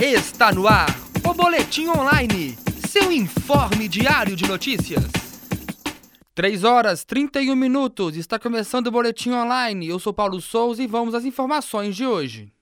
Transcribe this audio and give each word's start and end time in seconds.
Está 0.00 0.52
no 0.52 0.68
ar 0.68 0.86
o 1.28 1.34
Boletim 1.34 1.88
Online, 1.88 2.56
seu 2.88 3.10
informe 3.10 3.88
diário 3.88 4.36
de 4.36 4.46
notícias. 4.46 5.02
3 6.36 6.62
horas 6.62 7.04
31 7.04 7.56
minutos, 7.56 8.16
está 8.16 8.38
começando 8.38 8.86
o 8.86 8.90
Boletim 8.92 9.32
Online. 9.32 9.88
Eu 9.88 9.98
sou 9.98 10.14
Paulo 10.14 10.40
Souza 10.40 10.80
e 10.80 10.86
vamos 10.86 11.16
às 11.16 11.24
informações 11.24 11.96
de 11.96 12.06
hoje. 12.06 12.52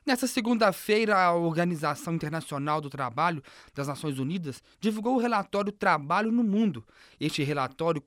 Nesta 0.04 0.26
segunda-feira, 0.26 1.16
a 1.16 1.32
Organização 1.36 2.16
Internacional 2.16 2.82
do 2.82 2.90
Trabalho 2.90 3.44
das 3.72 3.88
Nações 3.88 4.18
Unidas 4.18 4.64
divulgou 4.80 5.14
o 5.14 5.20
relatório 5.20 5.72
Trabalho 5.72 6.32
no 6.32 6.44
Mundo. 6.44 6.84
Este 7.20 7.44
relatório 7.44 8.02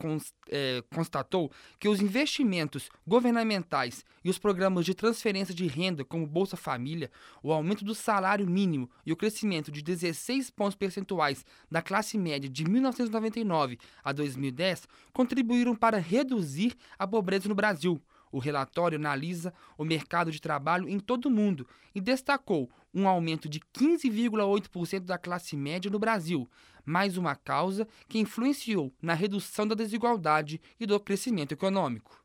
é, 0.48 0.82
constatou 0.92 1.52
que 1.78 1.88
os 1.88 2.00
investimentos 2.00 2.90
governamentais 3.06 4.04
e 4.24 4.28
os 4.28 4.40
programas 4.40 4.84
de 4.84 4.92
transferência 4.92 5.54
de 5.54 5.68
renda, 5.68 6.04
como 6.04 6.26
Bolsa 6.26 6.56
Família, 6.56 7.12
o 7.44 7.52
aumento 7.52 7.84
do 7.84 7.94
salário 7.94 8.44
mínimo 8.44 8.90
e 9.06 9.12
o 9.12 9.16
crescimento 9.16 9.70
de 9.70 9.80
16 9.80 10.50
pontos 10.50 10.74
percentuais 10.74 11.46
da 11.70 11.80
classe 11.80 12.18
média 12.18 12.50
de 12.50 12.64
1999 12.64 13.78
a 14.02 14.10
2010, 14.10 14.88
contribuíram 15.12 15.76
para 15.76 15.98
reduzir 15.98 16.74
a 16.98 17.06
pobreza 17.06 17.48
no 17.48 17.54
Brasil. 17.54 18.02
O 18.34 18.40
relatório 18.40 18.98
analisa 18.98 19.54
o 19.78 19.84
mercado 19.84 20.32
de 20.32 20.40
trabalho 20.40 20.88
em 20.88 20.98
todo 20.98 21.26
o 21.26 21.30
mundo 21.30 21.68
e 21.94 22.00
destacou 22.00 22.68
um 22.92 23.06
aumento 23.06 23.48
de 23.48 23.60
15,8% 23.60 25.04
da 25.04 25.16
classe 25.16 25.56
média 25.56 25.88
no 25.88 26.00
Brasil, 26.00 26.50
mais 26.84 27.16
uma 27.16 27.36
causa 27.36 27.86
que 28.08 28.18
influenciou 28.18 28.92
na 29.00 29.14
redução 29.14 29.68
da 29.68 29.76
desigualdade 29.76 30.60
e 30.80 30.84
do 30.84 30.98
crescimento 30.98 31.52
econômico. 31.52 32.20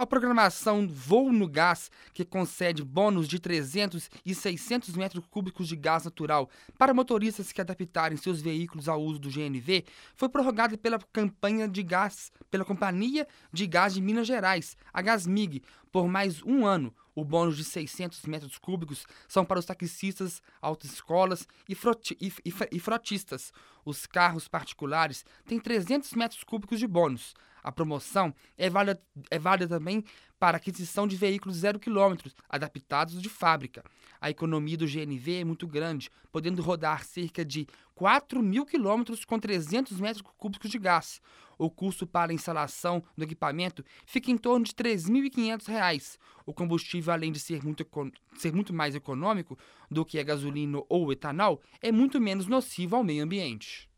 A 0.00 0.06
programação 0.06 0.88
Voo 0.88 1.30
no 1.30 1.46
Gás, 1.46 1.90
que 2.14 2.24
concede 2.24 2.82
bônus 2.82 3.28
de 3.28 3.38
300 3.38 4.10
e 4.24 4.34
600 4.34 4.96
metros 4.96 5.22
cúbicos 5.28 5.68
de 5.68 5.76
gás 5.76 6.04
natural 6.04 6.48
para 6.78 6.94
motoristas 6.94 7.52
que 7.52 7.60
adaptarem 7.60 8.16
seus 8.16 8.40
veículos 8.40 8.88
ao 8.88 8.98
uso 8.98 9.18
do 9.18 9.28
GNV, 9.28 9.84
foi 10.16 10.30
prorrogada 10.30 10.78
pela 10.78 10.98
campanha 11.12 11.68
de 11.68 11.82
gás, 11.82 12.32
pela 12.50 12.64
Companhia 12.64 13.28
de 13.52 13.66
Gás 13.66 13.92
de 13.92 14.00
Minas 14.00 14.26
Gerais, 14.26 14.74
a 14.90 15.02
Gasmig, 15.02 15.62
por 15.92 16.08
mais 16.08 16.42
um 16.44 16.64
ano. 16.64 16.94
O 17.14 17.22
bônus 17.22 17.58
de 17.58 17.64
600 17.64 18.24
metros 18.24 18.56
cúbicos 18.56 19.04
são 19.28 19.44
para 19.44 19.58
os 19.58 19.66
taxistas, 19.66 20.40
autoescolas 20.62 21.46
e, 21.68 21.74
froti 21.74 22.16
e, 22.18 22.32
e, 22.42 22.54
e 22.72 22.80
frotistas. 22.80 23.52
Os 23.84 24.06
carros 24.06 24.48
particulares 24.48 25.26
têm 25.44 25.60
300 25.60 26.14
metros 26.14 26.42
cúbicos 26.42 26.78
de 26.78 26.86
bônus. 26.86 27.34
A 27.62 27.70
promoção 27.72 28.34
é 28.56 28.70
válida, 28.70 29.00
é 29.30 29.38
válida 29.38 29.68
também 29.68 30.04
para 30.38 30.56
aquisição 30.56 31.06
de 31.06 31.16
veículos 31.16 31.58
zero 31.58 31.78
quilômetros, 31.78 32.34
adaptados 32.48 33.20
de 33.20 33.28
fábrica. 33.28 33.84
A 34.20 34.30
economia 34.30 34.76
do 34.76 34.86
GNV 34.86 35.40
é 35.40 35.44
muito 35.44 35.66
grande, 35.66 36.10
podendo 36.32 36.62
rodar 36.62 37.04
cerca 37.04 37.44
de 37.44 37.66
4 37.94 38.42
mil 38.42 38.64
quilômetros 38.64 39.24
com 39.24 39.38
300 39.38 40.00
metros 40.00 40.22
cúbicos 40.38 40.70
de 40.70 40.78
gás. 40.78 41.20
O 41.58 41.70
custo 41.70 42.06
para 42.06 42.32
a 42.32 42.34
instalação 42.34 43.02
do 43.14 43.24
equipamento 43.24 43.84
fica 44.06 44.30
em 44.30 44.38
torno 44.38 44.64
de 44.64 44.72
R$ 44.72 44.94
3.500. 44.94 46.16
O 46.46 46.54
combustível, 46.54 47.12
além 47.12 47.30
de 47.30 47.38
ser 47.38 47.62
muito, 47.62 47.86
ser 48.34 48.54
muito 48.54 48.72
mais 48.72 48.94
econômico 48.94 49.58
do 49.90 50.04
que 50.04 50.18
a 50.18 50.22
gasolina 50.22 50.80
ou 50.88 51.12
etanol, 51.12 51.60
é 51.82 51.92
muito 51.92 52.18
menos 52.18 52.46
nocivo 52.46 52.96
ao 52.96 53.04
meio 53.04 53.22
ambiente. 53.22 53.90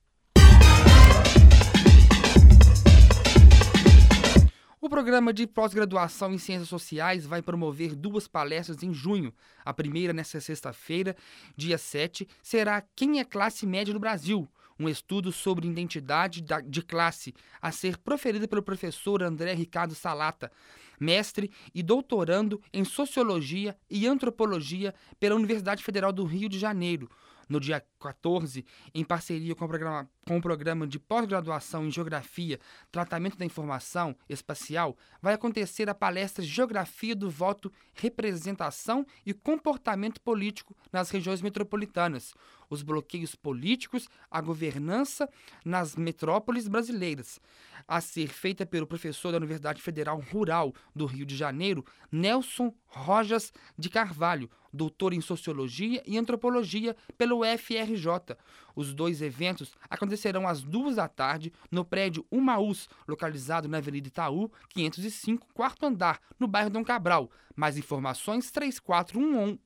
O 4.84 4.88
programa 4.88 5.32
de 5.32 5.46
pós-graduação 5.46 6.32
em 6.32 6.38
Ciências 6.38 6.68
Sociais 6.68 7.24
vai 7.24 7.40
promover 7.40 7.94
duas 7.94 8.26
palestras 8.26 8.82
em 8.82 8.92
junho. 8.92 9.32
A 9.64 9.72
primeira, 9.72 10.12
nesta 10.12 10.40
sexta-feira, 10.40 11.14
dia 11.56 11.78
7, 11.78 12.26
será 12.42 12.82
Quem 12.96 13.20
é 13.20 13.24
Classe 13.24 13.64
Média 13.64 13.94
no 13.94 14.00
Brasil? 14.00 14.48
Um 14.80 14.88
estudo 14.88 15.30
sobre 15.30 15.68
identidade 15.68 16.44
de 16.66 16.82
classe, 16.82 17.32
a 17.60 17.70
ser 17.70 17.96
proferida 17.96 18.48
pelo 18.48 18.60
professor 18.60 19.22
André 19.22 19.54
Ricardo 19.54 19.94
Salata, 19.94 20.50
mestre 20.98 21.52
e 21.72 21.80
doutorando 21.80 22.60
em 22.72 22.84
Sociologia 22.84 23.76
e 23.88 24.08
Antropologia 24.08 24.92
pela 25.20 25.36
Universidade 25.36 25.84
Federal 25.84 26.12
do 26.12 26.24
Rio 26.24 26.48
de 26.48 26.58
Janeiro 26.58 27.08
no 27.52 27.60
dia 27.60 27.84
14, 28.00 28.64
em 28.94 29.04
parceria 29.04 29.54
com 29.54 29.68
programa, 29.68 30.08
com 30.26 30.36
o 30.36 30.40
programa 30.40 30.86
de 30.86 30.98
pós-graduação 30.98 31.86
em 31.86 31.90
Geografia, 31.90 32.60
Tratamento 32.90 33.36
da 33.36 33.44
Informação 33.44 34.16
Espacial, 34.28 34.96
vai 35.20 35.34
acontecer 35.34 35.88
a 35.88 35.94
palestra 35.94 36.44
Geografia 36.44 37.14
do 37.14 37.30
Voto, 37.30 37.72
Representação 37.94 39.04
e 39.26 39.34
Comportamento 39.34 40.20
Político 40.20 40.76
nas 40.92 41.10
regiões 41.10 41.42
metropolitanas, 41.42 42.34
os 42.70 42.82
bloqueios 42.82 43.34
políticos, 43.34 44.08
a 44.30 44.40
governança 44.40 45.28
nas 45.64 45.96
metrópoles 45.96 46.68
brasileiras, 46.68 47.40
a 47.86 48.00
ser 48.00 48.28
feita 48.28 48.64
pelo 48.64 48.86
professor 48.86 49.32
da 49.32 49.38
Universidade 49.38 49.82
Federal 49.82 50.20
Rural 50.32 50.72
do 50.94 51.04
Rio 51.04 51.26
de 51.26 51.36
Janeiro, 51.36 51.84
Nelson 52.10 52.72
Rojas 52.86 53.52
de 53.76 53.88
Carvalho, 53.88 54.50
doutor 54.72 55.12
em 55.12 55.20
Sociologia 55.20 56.02
e 56.06 56.16
Antropologia 56.16 56.96
pelo 57.18 57.40
UFRJ. 57.40 58.36
Os 58.74 58.94
dois 58.94 59.20
eventos 59.20 59.72
acontecerão 59.88 60.46
às 60.46 60.62
duas 60.62 60.96
da 60.96 61.08
tarde 61.08 61.52
no 61.70 61.84
prédio 61.84 62.24
Umaús, 62.30 62.88
localizado 63.06 63.68
na 63.68 63.78
Avenida 63.78 64.08
Itaú, 64.08 64.50
505, 64.70 65.48
quarto 65.52 65.86
andar, 65.86 66.20
no 66.38 66.46
bairro 66.46 66.70
Dom 66.70 66.84
Cabral. 66.84 67.30
Mais 67.54 67.76
informações 67.76 68.50
3411 68.50 69.58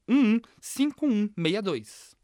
5162. 0.61 2.16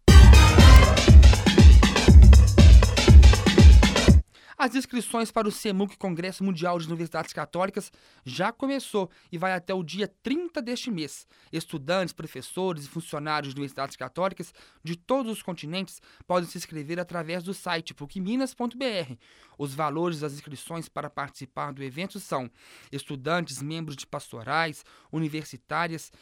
As 4.63 4.77
inscrições 4.77 5.33
para 5.33 5.49
o 5.49 5.51
CEMUC 5.51 5.97
Congresso 5.97 6.45
Mundial 6.45 6.79
de 6.79 6.87
Universidades 6.87 7.33
Católicas 7.33 7.91
já 8.25 8.53
começou 8.53 9.11
e 9.33 9.37
vai 9.37 9.53
até 9.55 9.75
o 9.75 9.83
dia 9.83 10.07
30 10.23 10.63
deste 10.63 10.89
mês. 10.89 11.27
Estudantes, 11.53 12.13
professores 12.15 12.85
e 12.85 12.89
funcionários 12.89 13.53
de 13.53 13.59
universidades 13.59 13.97
católicas 13.97 14.55
de 14.81 14.95
todos 14.95 15.33
os 15.33 15.43
continentes 15.43 16.01
podem 16.29 16.49
se 16.49 16.57
inscrever 16.57 17.01
através 17.01 17.43
do 17.43 17.53
site 17.53 17.93
pucminas.br. 17.93 19.17
Os 19.59 19.75
valores 19.75 20.21
das 20.21 20.33
inscrições 20.33 20.89
para 20.89 21.11
participar 21.11 21.73
do 21.73 21.83
evento 21.83 22.21
são 22.21 22.49
estudantes, 22.93 23.61
membros 23.61 23.97
de 23.97 24.07
pastorais, 24.07 24.85
universitárias, 25.11 26.13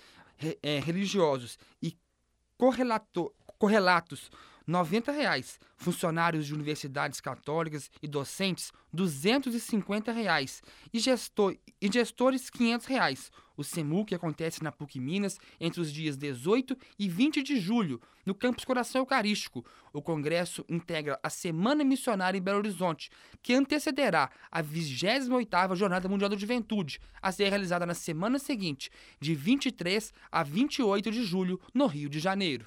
é, 0.63 0.81
religiosos 0.81 1.59
e 1.83 1.95
correlatos 2.57 3.29
R$ 3.63 4.60
90. 4.71 5.11
Reais. 5.11 5.59
Funcionários 5.77 6.47
de 6.47 6.55
universidades 6.55 7.21
católicas 7.21 7.91
e 8.03 8.07
docentes, 8.07 8.71
250 8.93 10.13
reais. 10.13 10.63
E, 10.93 10.99
gestor, 11.01 11.57
e 11.81 11.91
gestores, 11.93 12.49
500 12.49 12.87
reais. 12.87 13.31
O 13.57 13.65
SEMU, 13.65 14.05
que 14.05 14.15
acontece 14.15 14.63
na 14.63 14.71
PUC 14.71 15.01
Minas 15.01 15.39
entre 15.59 15.81
os 15.81 15.93
dias 15.93 16.17
18 16.17 16.77
e 16.99 17.09
20 17.09 17.43
de 17.43 17.59
julho, 17.59 18.01
no 18.25 18.35
Campus 18.35 18.65
Coração 18.65 19.01
Eucarístico. 19.01 19.65
O 19.93 20.01
congresso 20.01 20.65
integra 20.69 21.19
a 21.23 21.29
Semana 21.29 21.83
Missionária 21.83 22.39
em 22.39 22.43
Belo 22.43 22.59
Horizonte, 22.59 23.11
que 23.43 23.53
antecederá 23.53 24.31
a 24.51 24.63
28ª 24.63 25.75
Jornada 25.75 26.09
Mundial 26.09 26.31
da 26.31 26.37
Juventude, 26.37 27.01
a 27.21 27.33
ser 27.33 27.49
realizada 27.49 27.85
na 27.85 27.95
semana 27.95 28.39
seguinte, 28.39 28.91
de 29.21 29.35
23 29.35 30.13
a 30.31 30.43
28 30.43 31.11
de 31.11 31.25
julho, 31.25 31.61
no 31.75 31.87
Rio 31.87 32.09
de 32.09 32.21
Janeiro. 32.21 32.67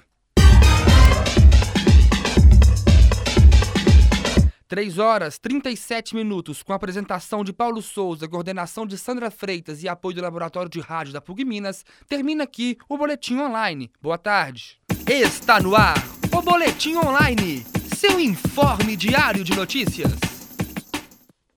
3 4.74 4.98
horas 4.98 5.38
37 5.38 6.16
minutos, 6.16 6.60
com 6.60 6.72
a 6.72 6.74
apresentação 6.74 7.44
de 7.44 7.52
Paulo 7.52 7.80
Souza, 7.80 8.26
coordenação 8.26 8.84
de 8.84 8.98
Sandra 8.98 9.30
Freitas 9.30 9.84
e 9.84 9.88
apoio 9.88 10.16
do 10.16 10.22
Laboratório 10.22 10.68
de 10.68 10.80
Rádio 10.80 11.12
da 11.12 11.20
PUC 11.20 11.44
Minas, 11.44 11.84
termina 12.08 12.42
aqui 12.42 12.76
o 12.88 12.98
Boletim 12.98 13.38
Online. 13.38 13.88
Boa 14.02 14.18
tarde. 14.18 14.80
Está 15.06 15.60
no 15.60 15.76
ar 15.76 15.94
o 16.36 16.42
Boletim 16.42 16.96
Online, 16.96 17.64
seu 17.96 18.18
informe 18.18 18.96
diário 18.96 19.44
de 19.44 19.54
notícias. 19.54 20.33